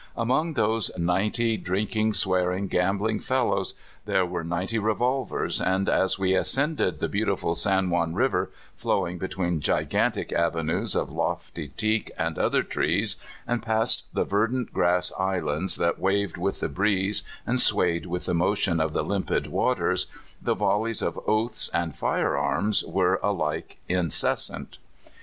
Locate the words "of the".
18.79-19.03